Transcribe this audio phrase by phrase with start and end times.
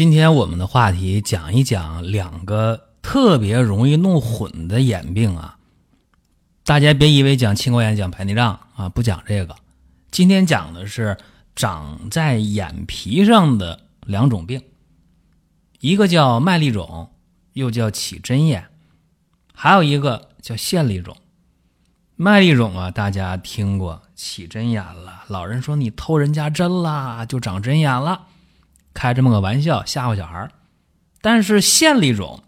[0.00, 5.58] 今天我们的话题讲一讲两个特别容易弄混的眼病啊，
[6.64, 9.54] 大家别以为讲青光眼讲白内障啊，不讲这个。
[10.10, 11.18] 今天讲的是
[11.54, 14.62] 长在眼皮上的两种病，
[15.80, 17.10] 一个叫麦粒肿，
[17.52, 18.68] 又叫起针眼，
[19.52, 21.14] 还有一个叫线粒肿。
[22.16, 28.28] 麦粒肿啊，大家听过，起针眼了，老人说你偷人家针啦，就长针眼了。
[28.94, 30.50] 开这么个玩笑吓唬小孩
[31.20, 32.42] 但是线粒肿，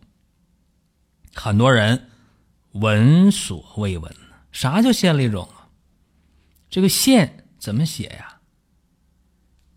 [1.34, 2.08] 很多人
[2.72, 4.14] 闻所未闻。
[4.50, 5.68] 啥叫线粒肿啊？
[6.68, 8.40] 这个线怎么写呀？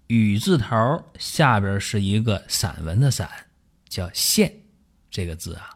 [0.07, 3.29] 雨字头下边是一个散文的散，
[3.89, 4.53] 叫线
[5.09, 5.71] 这个字啊。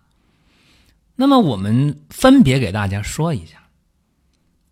[1.15, 3.69] 那么我们分别给大家说一下，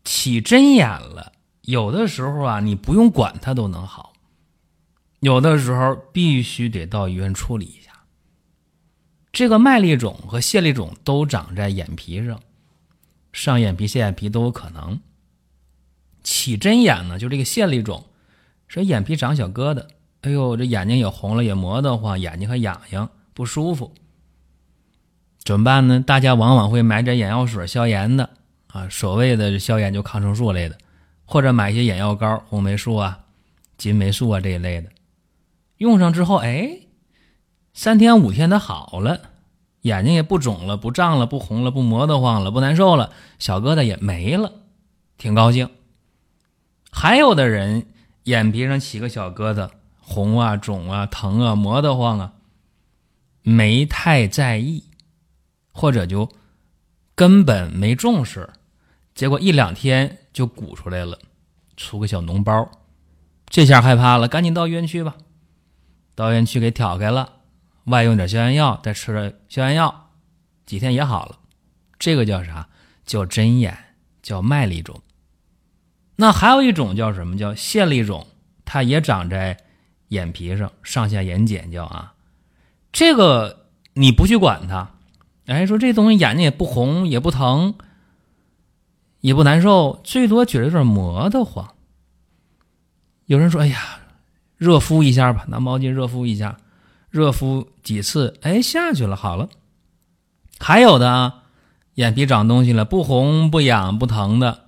[0.03, 4.13] 起针眼了，有的时候啊，你不用管它都能好。
[5.19, 7.91] 有的时候必须得到医院处理一下。
[9.31, 12.39] 这个麦粒肿和线粒肿都长在眼皮上，
[13.33, 14.99] 上眼皮、下眼皮都有可能。
[16.23, 18.05] 起针眼呢，就这个线粒肿，
[18.67, 19.85] 说眼皮长小疙瘩，
[20.21, 23.93] 哎呦，这眼睛也红了，也磨得慌，眼睛还痒痒，不舒服。
[25.43, 25.99] 怎么办呢？
[25.99, 28.29] 大家往往会买点眼药水消炎的
[28.67, 30.77] 啊，所谓的消炎就抗生素类的，
[31.25, 33.25] 或者买一些眼药膏，红霉素啊、
[33.77, 34.89] 金霉素啊这一类的。
[35.77, 36.79] 用上之后，哎，
[37.73, 39.21] 三天五天的好了，
[39.81, 44.51] 眼睛也不肿了，不胀了，不红了，不磨得慌了，不难受了，小疙瘩也没了，
[45.17, 45.69] 挺高兴。
[46.91, 47.85] 还有的人
[48.23, 49.69] 眼皮上起个小疙瘩，
[49.99, 52.33] 红啊、肿啊、疼啊、磨得慌啊，
[53.43, 54.85] 没太在意，
[55.71, 56.27] 或者就
[57.13, 58.49] 根本没重视，
[59.13, 61.19] 结果一两天就鼓出来了，
[61.75, 62.67] 出个小脓包，
[63.47, 65.15] 这下害怕了，赶紧到医院去吧。
[66.17, 67.33] 到医院去给挑开了，
[67.83, 70.09] 外用点消炎药，再吃了消炎药，
[70.65, 71.37] 几天也好了。
[71.99, 72.67] 这个叫啥？
[73.05, 73.77] 叫针眼，
[74.23, 74.99] 叫麦粒肿。
[76.15, 77.37] 那还有一种叫什么？
[77.37, 78.25] 叫线粒肿，
[78.65, 79.57] 它也长在
[80.07, 82.15] 眼皮上，上下眼睑叫啊。
[82.91, 84.95] 这个你不去管它，
[85.45, 87.75] 哎，说这东西眼睛也不红，也不疼，
[89.19, 91.75] 也不难受，最多觉得有点磨得慌。
[93.27, 93.99] 有人说：“哎呀。”
[94.57, 96.57] 热敷一下吧，拿毛巾热敷一下，
[97.09, 99.49] 热敷几次，哎，下去了，好了。
[100.59, 101.43] 还有的啊，
[101.93, 104.65] 眼皮长东西了，不红不痒不疼的，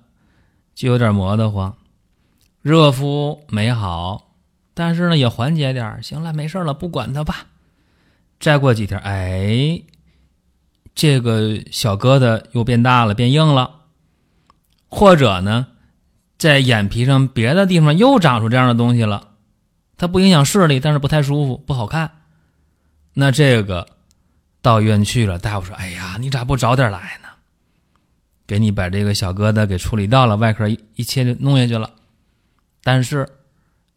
[0.74, 1.74] 就有点磨得慌，
[2.62, 4.30] 热敷没好，
[4.74, 7.46] 但是呢也缓解点行了，没事了，不管它吧。
[8.38, 9.82] 再过几天，哎，
[10.94, 13.80] 这个小疙瘩又变大了，变硬了，
[14.88, 15.66] 或者呢，
[16.38, 19.29] 在眼皮上别的地方又长出这样的东西了。
[20.00, 22.10] 它不影响视力，但是不太舒服，不好看。
[23.12, 23.86] 那这个
[24.62, 27.28] 到医院去了，大夫说：“哎呀，你咋不早点来呢？
[28.46, 31.90] 给你把这个小疙瘩给处理掉了，外科一一切就弄下去了。
[32.82, 33.28] 但是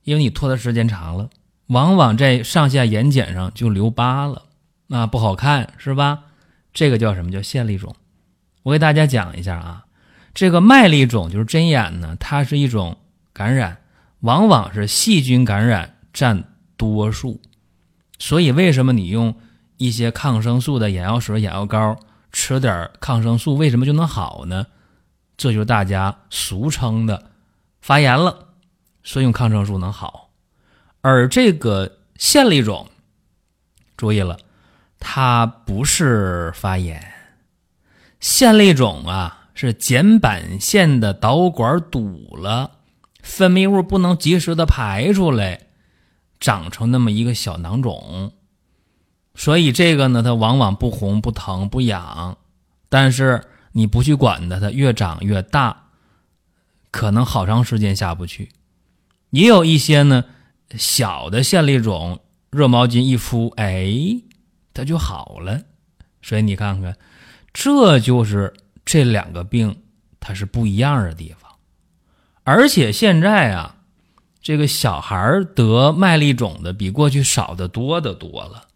[0.04, 1.30] 因为你拖的时间长了，
[1.68, 4.42] 往往在上下眼睑上就留疤了，
[4.88, 6.26] 那不好看，是吧？
[6.74, 7.96] 这个叫什么叫线粒肿？
[8.64, 9.86] 我给大家讲一下啊，
[10.34, 12.98] 这个麦粒肿就是针眼呢，它是一种
[13.32, 13.78] 感染。
[14.24, 16.46] 往往是细菌感染占
[16.78, 17.42] 多数，
[18.20, 19.36] 所以为什么你用
[19.76, 21.98] 一些抗生素的眼药水、眼药膏，
[22.32, 24.68] 吃点抗生素，为什么就能好呢？
[25.36, 27.32] 这就是大家俗称的
[27.82, 28.48] 发炎了，
[29.04, 30.30] 所以用抗生素能好。
[31.02, 32.88] 而这个线粒肿，
[33.98, 34.40] 注意了，
[35.00, 37.14] 它不是发炎，
[38.22, 42.72] 线粒肿啊是睑板腺的导管堵了。
[43.24, 45.62] 分泌物不能及时的排出来，
[46.40, 48.34] 长成那么一个小囊肿，
[49.34, 52.38] 所以这个呢，它往往不红不疼不痒，
[52.90, 55.86] 但是你不去管它，它越长越大，
[56.92, 58.50] 可能好长时间下不去。
[59.30, 60.26] 也有一些呢，
[60.78, 62.20] 小的线粒肿，
[62.52, 64.22] 热毛巾一敷，哎，
[64.74, 65.62] 它就好了。
[66.22, 66.96] 所以你看看，
[67.54, 68.54] 这就是
[68.86, 69.82] 这两个病
[70.20, 71.43] 它是不一样的地方。
[72.44, 73.78] 而且现在啊，
[74.42, 78.68] 这个小孩得麦粒肿的比过去少的多的多了。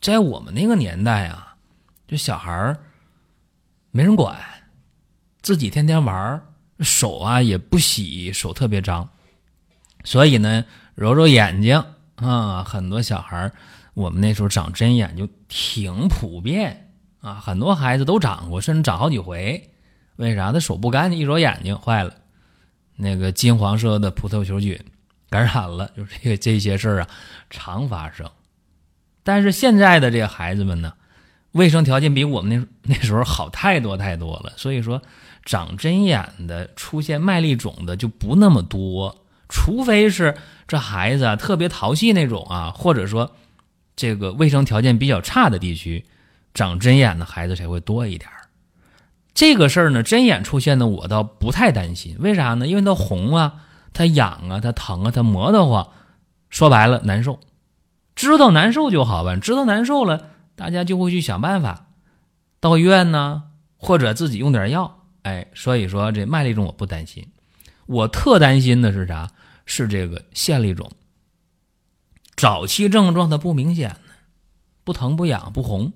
[0.00, 1.56] 在我们那个年代啊，
[2.06, 2.76] 这小孩
[3.90, 4.38] 没人管，
[5.42, 6.42] 自己天天玩
[6.80, 9.08] 手啊也不洗，手特别脏，
[10.04, 10.64] 所以呢，
[10.94, 11.82] 揉揉眼睛
[12.16, 13.50] 啊，很多小孩
[13.94, 19.70] 我们那时候长针眼就挺普遍啊，很多孩子都长过，甚至长好几回。
[20.16, 20.52] 为啥？
[20.52, 22.14] 他手不干净，一揉眼睛坏了，
[22.96, 24.78] 那个金黄色的葡萄球菌
[25.28, 27.08] 感染了，就这个这些事儿啊，
[27.50, 28.30] 常发生。
[29.22, 30.94] 但是现在的这个孩子们呢，
[31.52, 35.02] 卫生条件比我们那那时候好太多太多了，所以说
[35.44, 40.36] 长针眼的、出现麦粒肿的就不那么多，除非是
[40.68, 43.36] 这孩子啊特别淘气那种啊，或者说
[43.96, 46.04] 这个卫生条件比较差的地区，
[46.54, 48.30] 长针眼的孩子才会多一点。
[49.36, 52.66] 这个事儿呢，针眼出现的我倒不太担心，为啥呢？
[52.66, 55.90] 因为它红啊，它痒啊，它疼啊，它磨得慌，
[56.48, 57.38] 说白了难受。
[58.14, 61.88] 知道难受就好办，知道难受了，大家就会去想办法，
[62.60, 63.42] 到医院呢，
[63.76, 65.02] 或者自己用点药。
[65.20, 67.28] 哎，所以说这麦粒肿我不担心，
[67.84, 69.28] 我特担心的是啥？
[69.66, 70.90] 是这个腺粒肿。
[72.36, 74.14] 早期症状它不明显呢，
[74.82, 75.92] 不疼不痒不红，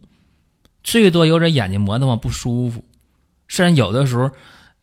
[0.84, 2.84] 最多有点眼睛磨得慌不舒服。
[3.50, 4.31] 虽然有的时候，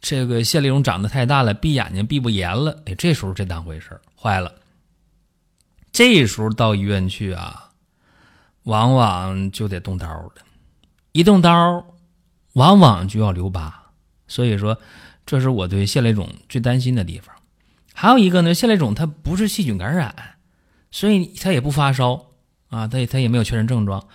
[0.02, 4.54] 这个线粒肿长得太大了，闭眼睛闭不严了，哎，这时候这当回事坏了。
[5.94, 7.70] 这时候到医院去啊，
[8.64, 10.34] 往往就得动刀了，
[11.14, 11.82] 一动刀，
[12.54, 13.74] 往往就要留疤。
[14.28, 14.78] 所以说，
[15.26, 17.34] 这是我对线粒肿最担心的地方。
[17.94, 20.14] 还有一个呢，腺粒肿它不是细菌感染，
[20.92, 22.22] 所以它也不发烧
[22.68, 24.06] 啊，它也它也没有确认症状。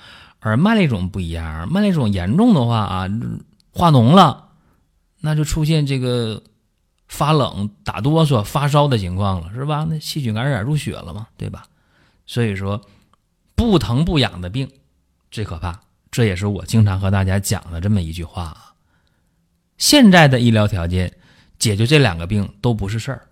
[0.41, 3.09] 而麦粒肿不一样，麦粒肿严重的话啊。
[3.73, 4.51] 化脓了，
[5.21, 6.43] 那就出现这个
[7.09, 9.87] 发冷、打哆嗦、发烧的情况了，是吧？
[9.89, 11.65] 那细菌感染入血了嘛，对吧？
[12.27, 12.81] 所以说，
[13.55, 14.71] 不疼不痒的病
[15.31, 15.81] 最可怕，
[16.11, 18.75] 这也是我经常和大家讲的这么一句话啊。
[19.79, 21.13] 现在的医疗条件
[21.59, 23.29] 解决这两个病都不是事儿，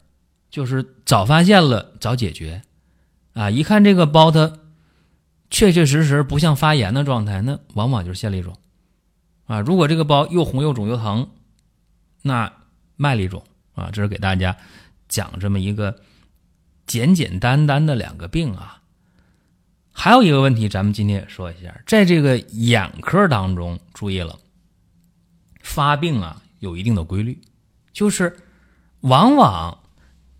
[0.50, 2.62] 就是早发现了早解决
[3.34, 3.50] 啊。
[3.50, 4.52] 一看这个包，它
[5.50, 8.56] 确确实实不像发炎的状态，那往往就是线粒肿。
[9.50, 11.28] 啊，如果这个包又红又肿又疼，
[12.22, 12.52] 那
[12.94, 13.42] 麦粒肿
[13.74, 14.56] 啊，这是给大家
[15.08, 16.02] 讲这么一个
[16.86, 18.80] 简简单单的两个病啊。
[19.90, 24.38] 还有一个问题，咱们今天也说一下，在这个眼科当中，注意了，
[25.62, 27.40] 发病啊有一定的规律，
[27.92, 28.38] 就是
[29.00, 29.76] 往往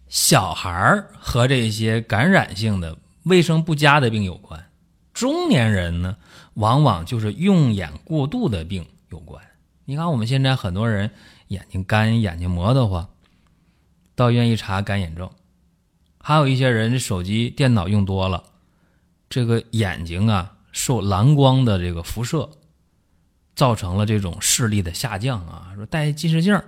[0.07, 4.71] 小孩和这些感染性的卫生不佳的病有关，
[5.13, 6.17] 中年人呢，
[6.55, 8.87] 往往就是用眼过度的病。
[9.11, 9.43] 有关，
[9.85, 11.11] 你看我们现在很多人
[11.49, 13.09] 眼睛干、眼睛磨得慌，
[14.15, 15.27] 到医院一查干眼症；
[16.21, 18.45] 还有一些人手机、电脑用多了，
[19.29, 22.49] 这个眼睛啊受蓝光的这个辐射，
[23.57, 25.73] 造成了这种视力的下降啊。
[25.75, 26.63] 说戴近视镜，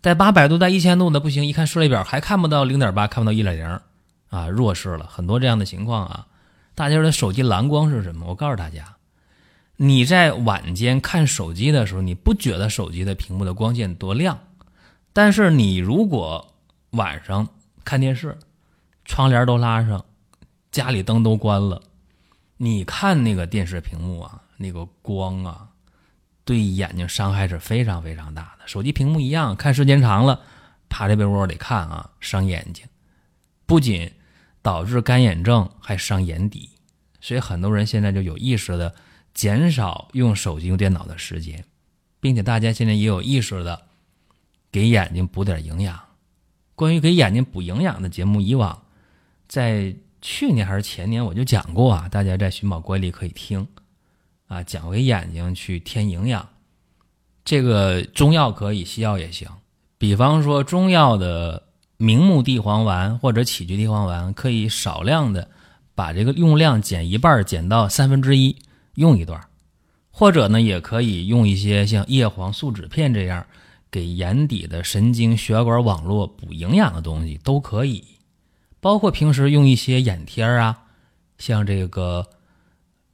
[0.00, 3.80] 戴八百度、戴一千度的不行，一看视力表还看不到零点八，看不到一点零
[4.28, 6.26] 啊，弱视了很多这样的情况啊。
[6.76, 8.26] 大家说手机蓝光是什么？
[8.28, 8.96] 我告诉大家。
[9.84, 14.38] 你在晚间看手机的时候，你不觉得手机的屏幕的光线多亮，
[15.12, 16.54] 但是你如果
[16.90, 17.48] 晚上
[17.84, 18.38] 看电视，
[19.04, 20.04] 窗帘都拉上，
[20.70, 21.82] 家里灯都关了，
[22.58, 25.68] 你看那个电视屏幕啊，那个光啊，
[26.44, 28.68] 对眼睛伤害是非常非常大的。
[28.68, 30.40] 手机屏幕一样，看时间长了，
[30.88, 32.86] 趴在被窝里看啊，伤眼睛，
[33.66, 34.08] 不仅
[34.62, 36.70] 导致干眼症，还伤眼底。
[37.20, 38.94] 所以很多人现在就有意识的。
[39.34, 41.64] 减少用手机、用电脑的时间，
[42.20, 43.82] 并且大家现在也有意识的
[44.70, 45.98] 给眼睛补点营养。
[46.74, 48.82] 关于给眼睛补营养的节目，以往
[49.46, 53.66] 在去年还是前年我就讲过啊，大家在寻宝观里可以听
[54.48, 56.48] 啊，讲给眼睛去添营养。
[57.44, 59.48] 这个中药可以，西药也行。
[59.98, 61.64] 比方说中药的
[61.96, 65.50] 明目地黄丸或者杞菊地黄丸，可以少量的
[65.94, 68.56] 把这个用量减一半，减到三分之一。
[68.94, 69.40] 用一段，
[70.10, 73.46] 或者呢，也可以用一些像叶黄素酯片这样
[73.90, 78.04] 给眼底的神经血管网络补营养的东西都可以。
[78.80, 80.76] 包括平时用一些眼贴啊，
[81.38, 82.26] 像这个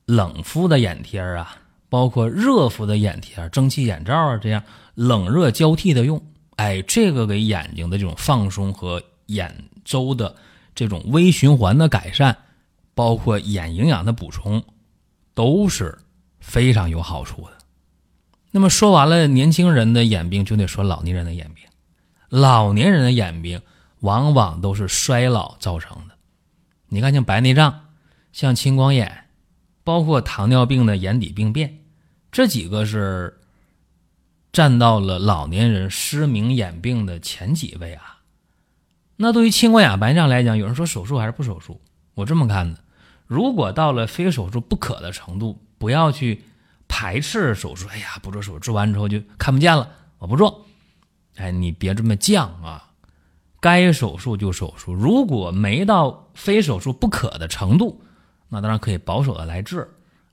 [0.06, 1.56] 冷敷的眼贴啊，
[1.88, 4.62] 包括热敷的眼贴、蒸汽眼罩啊，这样
[4.94, 6.20] 冷热交替的用。
[6.56, 9.54] 哎，这个给眼睛的这种放松和眼
[9.84, 10.34] 周的
[10.74, 12.36] 这种微循环的改善，
[12.94, 14.64] 包括眼营养的补充。
[15.38, 15.96] 都是
[16.40, 17.52] 非常有好处的。
[18.50, 21.64] 那么说完了年轻人的眼病，就得说老年人的眼病。
[22.28, 23.62] 老年人的眼病
[24.00, 26.16] 往往都是衰老造成的。
[26.88, 27.86] 你看，像白内障、
[28.32, 29.26] 像青光眼，
[29.84, 31.84] 包括糖尿病的眼底病变，
[32.32, 33.38] 这几个是
[34.50, 38.18] 占到了老年人失明眼病的前几位啊。
[39.14, 41.80] 那对于青光眼、白内障来讲，有人说手术还是不手术？
[42.14, 42.80] 我这么看的：
[43.28, 46.42] 如果到了非手术不可的程度，不要去
[46.88, 47.86] 排斥手术。
[47.88, 50.66] 哎呀，不做手术，做完之后就看不见了，我不做。
[51.36, 52.90] 哎，你别这么犟啊！
[53.60, 58.00] 该手术就手术，如果没到非手术不可的程度，
[58.48, 59.86] 那当然可以保守的来治，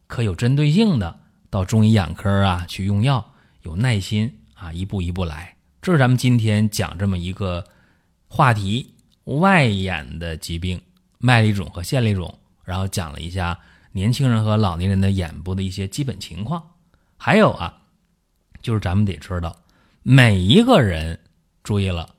[0.08, 3.34] 可有针对性的到中医眼科啊去用药，
[3.64, 5.58] 有耐心啊，一步一步来。
[5.82, 7.66] 这是咱们今天讲这么一个
[8.28, 8.94] 话题：
[9.25, 10.82] 外眼的疾病，
[11.18, 13.58] 麦粒肿和线粒肿，然后讲了一下
[13.94, 16.72] 年轻人和老年人的眼部的一些基本情况。
[17.18, 17.82] 还有啊，
[18.62, 19.56] 就是咱们得知道。
[20.04, 21.20] 每一个人
[21.64, 22.16] 注意了，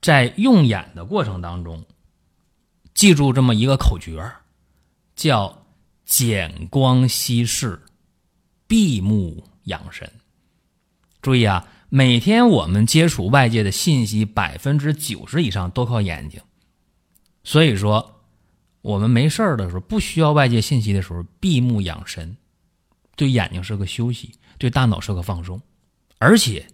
[0.00, 1.84] 在用眼的过程当中，
[2.94, 4.30] 记住这么一个口诀
[5.16, 5.66] 叫
[6.04, 7.80] “减光稀释，
[8.66, 10.12] 闭目养神”。
[11.20, 16.40] 注意啊，每天我们接触外界的信息，百分之九十以上都靠眼睛。
[17.42, 18.17] 所以说，
[18.82, 22.36] 我们没事儿的时候，不需要外界信息的时候，闭目养神，
[23.16, 25.60] 对眼睛是个休息，对大脑是个放松，
[26.18, 26.66] 而且。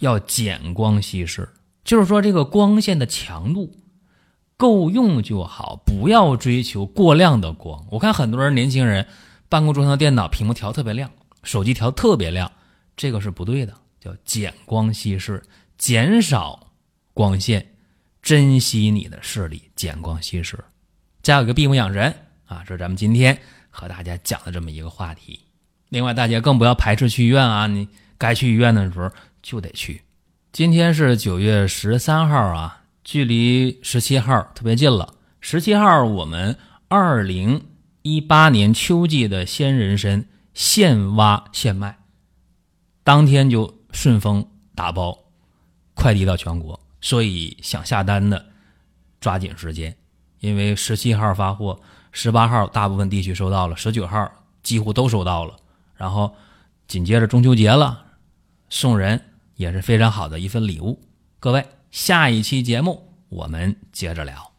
[0.00, 1.48] 要减光稀释，
[1.82, 3.76] 就是说这个光线的强度
[4.56, 7.84] 够用就好，不要追求过亮的光。
[7.90, 9.04] 我看很多人年轻人
[9.48, 11.10] 办公桌上的电脑屏幕调特别亮，
[11.42, 12.48] 手机调特别亮，
[12.96, 13.74] 这个是不对的。
[13.98, 15.42] 叫减光稀释，
[15.76, 16.68] 减少
[17.12, 17.74] 光线，
[18.22, 20.56] 珍惜你的视力，减光稀释。
[21.28, 22.14] 家有个闭目养神
[22.46, 25.38] 啊，这是咱们今天和大家讲的这么一个话题。
[25.90, 29.10] 另外，大家更不要排斥去医院啊，你该去医院的时候。
[29.40, 30.02] 就得去。
[30.52, 35.14] 今天是九月十三号啊，距离十七号特别近了。
[35.40, 36.58] 十七号我们
[36.88, 37.64] 二零
[38.02, 41.96] 一八年秋季的鲜人参现挖现卖，
[43.04, 45.16] 当天就顺丰打包
[45.94, 48.44] 快递到全国，所以想下单的
[49.20, 49.96] 抓紧时间，
[50.40, 51.80] 因为十七号发货，
[52.12, 54.30] 十八号大部分地区收到了，十九号
[54.62, 55.56] 几乎都收到了，
[55.96, 56.34] 然后
[56.86, 58.04] 紧接着中秋节了，
[58.68, 59.22] 送人。
[59.58, 61.00] 也是非常好的一份礼物，
[61.40, 64.52] 各位，下一期节目我们接着聊。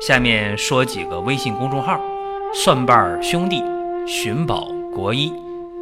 [0.00, 2.00] 下面说几个微信公众号：
[2.54, 3.64] 蒜瓣兄弟、
[4.06, 5.32] 寻宝国医、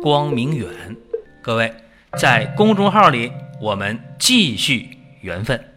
[0.03, 0.97] 光明远。
[1.43, 1.71] 各位
[2.17, 5.70] 在公众号里，我们继续缘分。